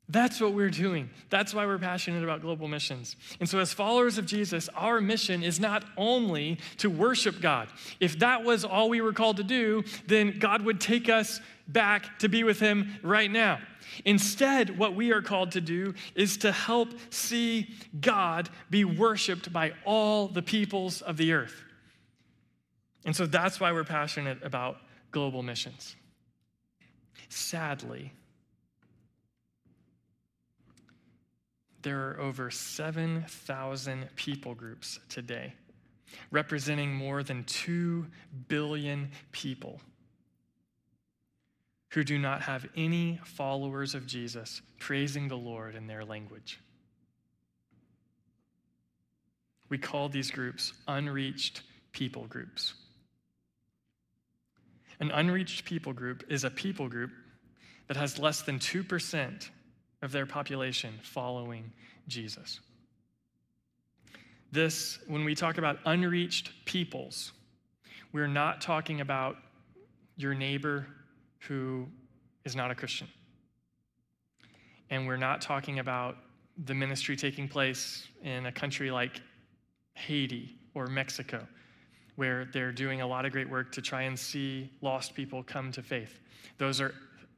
[0.08, 1.10] That's what we're doing.
[1.32, 3.16] That's why we're passionate about global missions.
[3.40, 7.70] And so, as followers of Jesus, our mission is not only to worship God.
[8.00, 12.20] If that was all we were called to do, then God would take us back
[12.20, 13.58] to be with Him right now.
[14.04, 19.74] Instead, what we are called to do is to help see God be worshiped by
[19.86, 21.64] all the peoples of the earth.
[23.06, 24.78] And so that's why we're passionate about
[25.12, 25.96] global missions.
[27.30, 28.12] Sadly,
[31.84, 35.54] there are over 7,000 people groups today,
[36.32, 38.08] representing more than 2
[38.48, 39.80] billion people
[41.96, 46.60] who do not have any followers of Jesus praising the Lord in their language.
[49.70, 51.62] We call these groups unreached
[51.94, 52.74] people groups.
[55.00, 57.12] An unreached people group is a people group
[57.88, 59.50] that has less than 2%
[60.02, 61.72] of their population following
[62.10, 62.60] Jesus.
[64.52, 67.32] This, when we talk about unreached peoples,
[68.12, 69.38] we're not talking about
[70.18, 70.88] your neighbor
[71.48, 71.88] who
[72.44, 73.08] is not a Christian.
[74.90, 76.18] And we're not talking about
[76.66, 79.22] the ministry taking place in a country like
[79.96, 81.48] Haiti or Mexico,
[82.16, 85.72] where they're doing a lot of great work to try and see lost people come
[85.72, 86.20] to faith.
[86.58, 86.94] Those are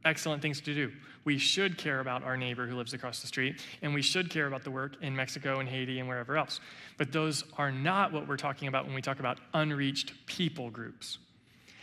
[0.06, 0.92] excellent things to do.
[1.26, 4.48] We should care about our neighbor who lives across the street, and we should care
[4.48, 6.60] about the work in Mexico and Haiti and wherever else.
[6.98, 11.18] But those are not what we're talking about when we talk about unreached people groups.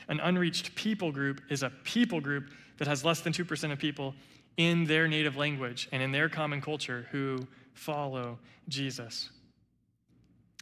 [0.09, 4.15] An unreached people group is a people group that has less than 2% of people
[4.57, 7.39] in their native language and in their common culture who
[7.73, 8.39] follow
[8.69, 9.31] Jesus.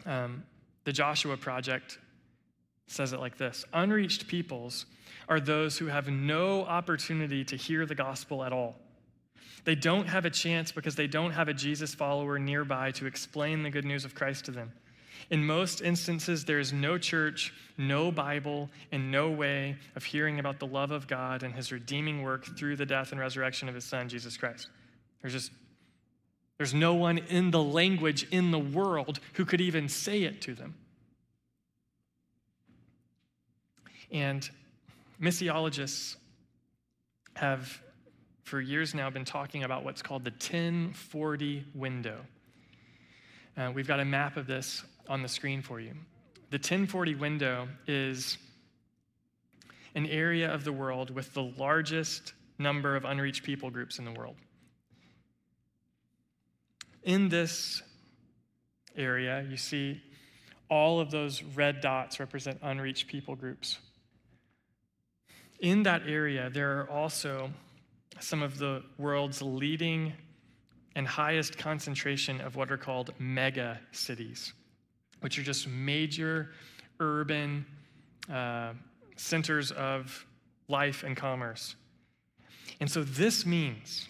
[0.07, 0.45] Um,
[0.85, 1.99] the Joshua Project
[2.87, 4.87] says it like this Unreached peoples
[5.29, 8.77] are those who have no opportunity to hear the gospel at all.
[9.65, 13.63] They don't have a chance because they don't have a Jesus follower nearby to explain
[13.63, 14.73] the good news of Christ to them.
[15.31, 20.59] In most instances, there is no church, no Bible, and no way of hearing about
[20.59, 23.85] the love of God and his redeeming work through the death and resurrection of his
[23.85, 24.69] son, Jesus Christ.
[25.21, 25.53] There's just
[26.59, 30.55] there's no one in the language in the world who could even say it to
[30.55, 30.75] them.
[34.13, 34.49] And
[35.21, 36.17] missiologists
[37.35, 37.81] have
[38.45, 42.21] for years now been talking about what's called the 1040 window.
[43.57, 45.93] Uh, we've got a map of this on the screen for you.
[46.51, 48.39] The 1040 window is
[49.95, 54.13] an area of the world with the largest number of unreached people groups in the
[54.13, 54.37] world.
[57.03, 57.83] In this
[58.97, 60.01] area, you see
[60.69, 63.79] all of those red dots represent unreached people groups.
[65.61, 67.51] In that area, there are also
[68.21, 70.13] some of the world's leading
[70.95, 74.53] and highest concentration of what are called mega cities,
[75.23, 76.51] which are just major
[77.01, 77.65] urban
[78.31, 78.73] uh,
[79.17, 80.27] centers of
[80.69, 81.75] life and commerce.
[82.81, 84.09] And so this means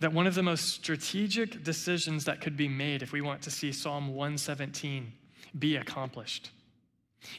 [0.00, 3.50] that one of the most strategic decisions that could be made if we want to
[3.50, 5.12] see Psalm 117
[5.58, 6.50] be accomplished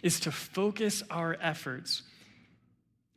[0.02, 2.04] is to focus our efforts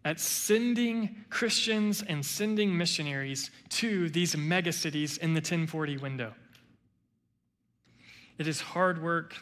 [0.05, 6.35] at sending Christians and sending missionaries to these megacities in the 1040 window.
[8.43, 9.37] It is hard work.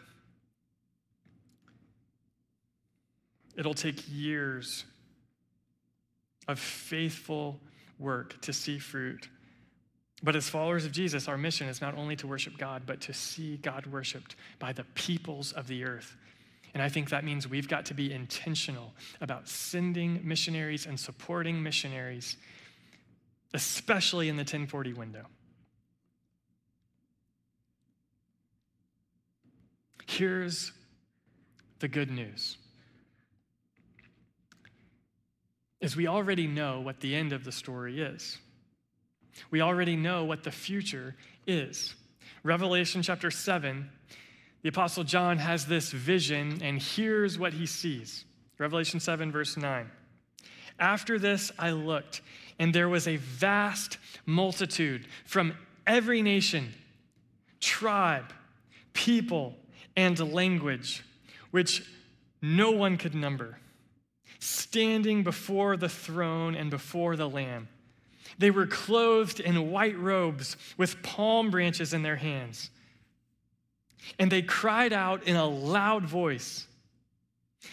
[3.57, 4.85] It'll take years
[6.47, 7.59] of faithful
[7.99, 9.31] work to see fruit.
[10.23, 13.15] But as followers of Jesus, our mission is not only to worship God, but to
[13.15, 16.15] see God worshiped by the peoples of the earth.
[16.75, 18.93] And I think that means we've got to be intentional
[19.23, 22.37] about sending missionaries and supporting missionaries,
[23.55, 25.25] especially in the 1040 window.
[30.11, 30.73] Here's
[31.79, 32.59] the good news.
[35.81, 38.37] Is we already know what the end of the story is.
[39.53, 41.15] We already know what the future
[41.47, 41.95] is.
[42.43, 43.89] Revelation chapter 7
[44.63, 48.25] the Apostle John has this vision, and here's what he sees
[48.59, 49.89] Revelation 7, verse 9.
[50.79, 52.21] After this, I looked,
[52.59, 53.97] and there was a vast
[54.27, 55.55] multitude from
[55.87, 56.75] every nation,
[57.61, 58.33] tribe,
[58.93, 59.55] people,
[59.97, 61.05] and language,
[61.51, 61.83] which
[62.41, 63.59] no one could number,
[64.39, 67.69] standing before the throne and before the Lamb.
[68.39, 72.71] They were clothed in white robes with palm branches in their hands.
[74.19, 76.67] And they cried out in a loud voice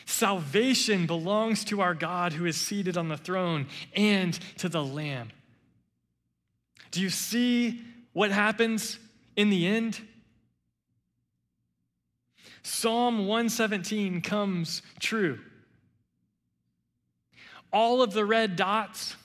[0.06, 5.30] Salvation belongs to our God who is seated on the throne and to the Lamb.
[6.92, 7.82] Do you see
[8.14, 9.00] what happens
[9.36, 10.02] in the end?
[12.68, 15.40] Psalm 117 comes true.
[17.72, 19.16] All of the red dots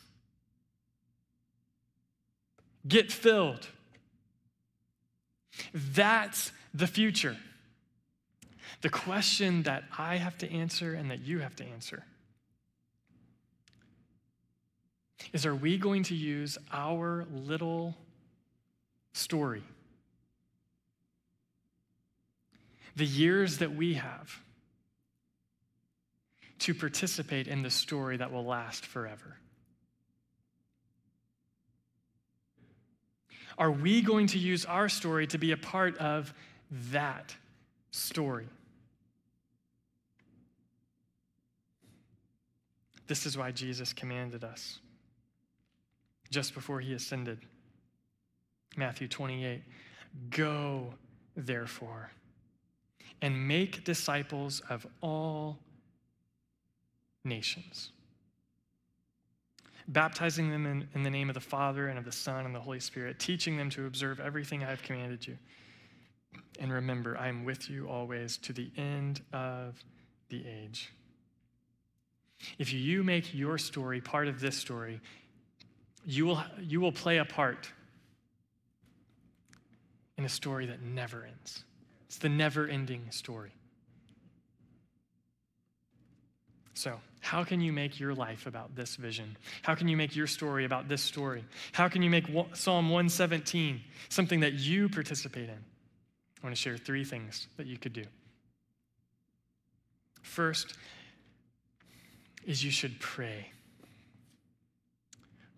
[2.86, 3.66] get filled.
[5.74, 7.36] That's the future.
[8.80, 12.04] The question that I have to answer and that you have to answer
[15.32, 17.96] is are we going to use our little
[19.12, 19.64] story,
[22.96, 24.40] the years that we have,
[26.60, 29.36] to participate in the story that will last forever?
[33.58, 36.32] Are we going to use our story to be a part of
[36.90, 37.34] that
[37.92, 38.48] story.
[43.06, 44.80] This is why Jesus commanded us
[46.30, 47.38] just before he ascended.
[48.76, 49.62] Matthew 28
[50.30, 50.94] Go,
[51.36, 52.10] therefore,
[53.22, 55.58] and make disciples of all
[57.24, 57.90] nations,
[59.86, 62.60] baptizing them in, in, the name of the Father and of the Son and the
[62.60, 65.38] Holy Spirit, teaching them to observe everything I have commanded you.
[66.58, 69.82] And remember, I am with you always to the end of
[70.28, 70.92] the age.
[72.58, 75.00] If you make your story part of this story,
[76.04, 77.70] you will, you will play a part
[80.18, 81.62] in a story that never ends.
[82.12, 83.52] It's the never ending story.
[86.74, 89.34] So, how can you make your life about this vision?
[89.62, 91.42] How can you make your story about this story?
[91.72, 95.54] How can you make Psalm 117 something that you participate in?
[95.54, 98.04] I want to share three things that you could do.
[100.20, 100.74] First
[102.44, 103.46] is you should pray.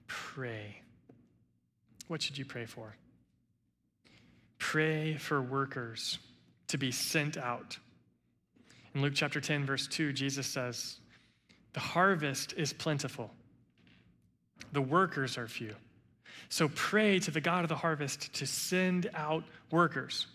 [0.07, 0.83] Pray.
[2.07, 2.95] What should you pray for?
[4.61, 6.21] Pray for workers
[6.75, 7.79] to be sent out.
[8.97, 10.97] In Luke chapter 10, verse 2, Jesus says,
[11.73, 13.31] The harvest is plentiful,
[14.73, 15.77] the workers are few.
[16.49, 20.27] So pray to the God of the harvest to send out workers.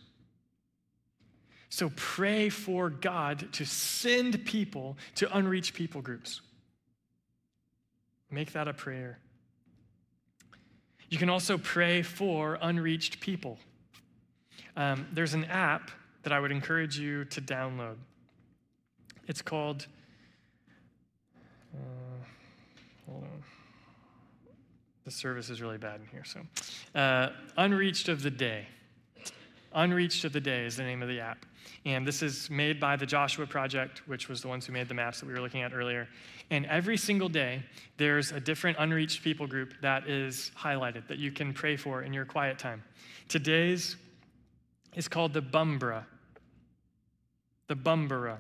[1.68, 6.40] So pray for God to send people to unreached people groups.
[8.32, 9.20] Make that a prayer.
[11.10, 13.60] You can also pray for unreached people.
[14.78, 15.92] Um, there's an app
[16.24, 17.96] that I would encourage you to download.
[19.28, 19.88] It's called,
[21.74, 21.78] uh,
[23.06, 23.44] hold on.
[25.06, 26.24] The service is really bad in here.
[26.24, 26.42] So,
[27.00, 28.68] uh, Unreached of the Day.
[29.74, 31.46] Unreached of the Day is the name of the app.
[31.86, 34.94] And this is made by the Joshua Project, which was the ones who made the
[34.94, 36.08] maps that we were looking at earlier.
[36.50, 37.64] And every single day,
[37.98, 42.12] there's a different unreached people group that is highlighted that you can pray for in
[42.12, 42.84] your quiet time.
[43.28, 43.96] Today's
[45.00, 46.04] is called the Bumbra.
[47.68, 48.38] The Bumbara.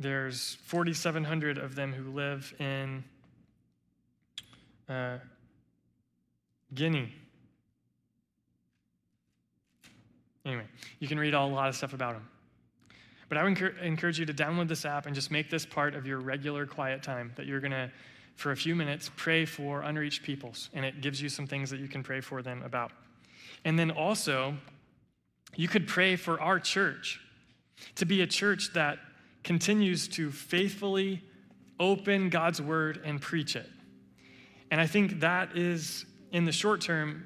[0.00, 3.04] There's 4,700 of them who live in
[4.88, 5.18] uh,
[6.74, 7.14] Guinea.
[10.44, 10.64] Anyway,
[10.98, 12.28] you can read a lot of stuff about them.
[13.28, 16.04] But I would encourage you to download this app and just make this part of
[16.04, 17.92] your regular quiet time that you're going to,
[18.34, 20.68] for a few minutes, pray for unreached peoples.
[20.74, 22.90] And it gives you some things that you can pray for them about.
[23.64, 24.56] And then also,
[25.56, 27.20] you could pray for our church
[27.96, 28.98] to be a church that
[29.44, 31.22] continues to faithfully
[31.80, 33.68] open God's word and preach it.
[34.70, 37.24] And I think that is, in the short term,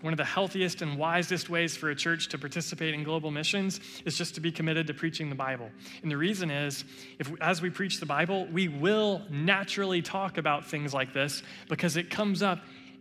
[0.00, 3.80] one of the healthiest and wisest ways for a church to participate in global missions
[4.04, 5.70] is just to be committed to preaching the Bible.
[6.02, 6.84] And the reason is,
[7.18, 11.96] if as we preach the Bible, we will naturally talk about things like this because
[11.96, 12.60] it comes up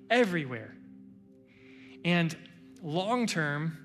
[0.09, 0.73] everywhere.
[2.03, 2.35] And
[2.81, 3.77] long term,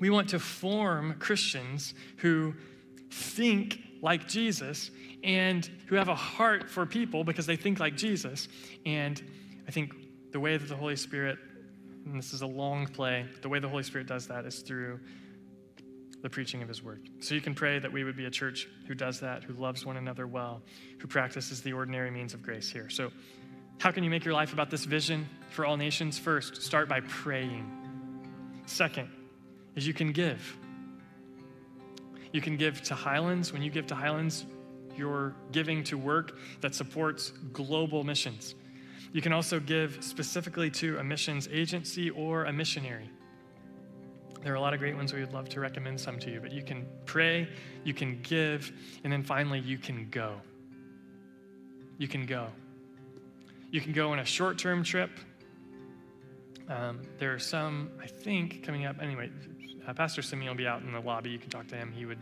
[0.00, 2.54] we want to form Christians who
[3.10, 4.90] think like Jesus
[5.24, 8.48] and who have a heart for people because they think like Jesus.
[8.84, 9.22] And
[9.66, 9.94] I think
[10.32, 11.38] the way that the Holy Spirit
[12.06, 13.26] and this is a long play.
[13.42, 15.00] The way the Holy Spirit does that is through
[16.22, 17.08] the preaching of His Word.
[17.20, 19.84] So you can pray that we would be a church who does that, who loves
[19.84, 20.62] one another well,
[20.98, 22.88] who practices the ordinary means of grace here.
[22.88, 23.10] So,
[23.78, 26.18] how can you make your life about this vision for all nations?
[26.18, 27.70] First, start by praying.
[28.66, 29.08] Second,
[29.74, 30.56] is you can give.
[32.32, 33.52] You can give to Highlands.
[33.52, 34.46] When you give to Highlands,
[34.96, 38.54] you're giving to work that supports global missions.
[39.12, 43.10] You can also give specifically to a missions agency or a missionary.
[44.42, 45.12] There are a lot of great ones.
[45.12, 47.48] We would love to recommend some to you, but you can pray,
[47.84, 48.72] you can give,
[49.04, 50.40] and then finally, you can go.
[51.98, 52.48] You can go.
[53.70, 55.10] You can go on a short term trip.
[56.68, 58.96] Um, there are some, I think, coming up.
[59.00, 59.30] Anyway,
[59.86, 61.30] uh, Pastor Simeon will be out in the lobby.
[61.30, 61.92] You can talk to him.
[61.92, 62.18] He would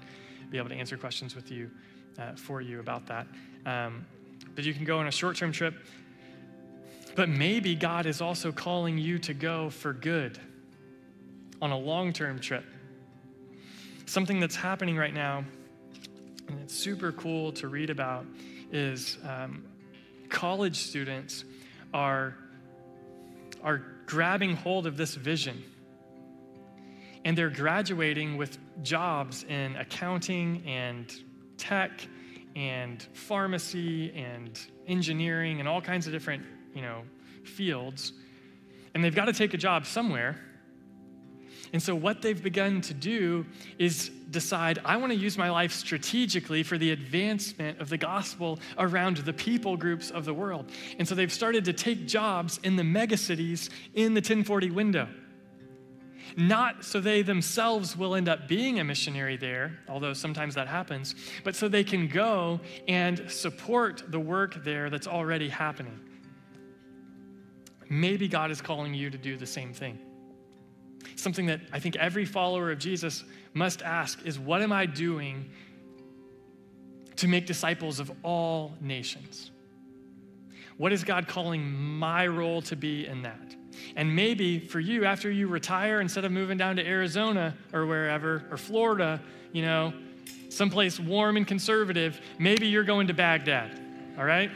[0.51, 1.71] be able to answer questions with you,
[2.19, 3.27] uh, for you about that.
[3.67, 4.05] Um,
[4.55, 5.75] but you can go on a short term trip.
[7.15, 10.39] But maybe God is also calling you to go for good
[11.63, 12.65] on a long term trip.
[14.07, 15.45] Something that's happening right now,
[16.49, 18.27] and it's super cool to read about,
[18.73, 19.65] is um,
[20.35, 21.45] college students
[21.95, 22.37] are,
[23.63, 25.63] are grabbing hold of this vision.
[27.25, 31.11] And they're graduating with jobs in accounting and
[31.57, 32.07] tech
[32.57, 37.05] and pharmacy and engineering and all kinds of different you know,
[37.45, 38.13] fields,
[38.93, 40.37] and they've got to take a job somewhere.
[41.75, 43.45] And so, what they've begun to do
[43.81, 48.61] is decide, I want to use my life strategically for the advancement of the gospel
[48.79, 50.71] around the people groups of the world.
[51.01, 55.09] And so, they've started to take jobs in the megacities in the 1040 window.
[56.37, 61.17] Not so they themselves will end up being a missionary there, although sometimes that happens,
[61.43, 65.99] but so they can go and support the work there that's already happening.
[67.91, 69.99] Maybe God is calling you to do the same thing.
[71.17, 75.51] Something that I think every follower of Jesus must ask is what am I doing
[77.17, 79.51] to make disciples of all nations?
[80.77, 83.55] What is God calling my role to be in that?
[83.97, 88.45] And maybe for you, after you retire, instead of moving down to Arizona or wherever,
[88.51, 89.21] or Florida,
[89.53, 89.93] you know,
[90.49, 93.81] someplace warm and conservative, maybe you're going to Baghdad,
[94.19, 94.51] all right?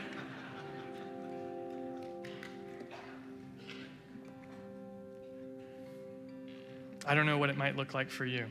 [7.09, 8.45] I don't know what it might look like for you.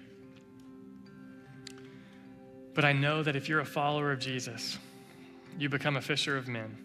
[2.73, 4.79] But I know that if you're a follower of Jesus,
[5.59, 6.75] you become a fisher of men.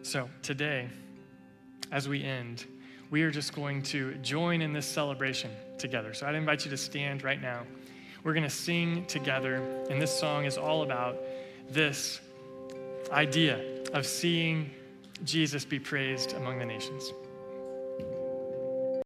[0.00, 0.88] So today,
[1.92, 2.64] as we end,
[3.10, 6.14] we are just going to join in this celebration together.
[6.14, 7.62] So I'd invite you to stand right now.
[8.24, 9.56] We're going to sing together,
[9.90, 11.18] and this song is all about
[11.68, 12.20] this
[13.12, 14.70] idea of seeing
[15.24, 17.12] Jesus be praised among the nations.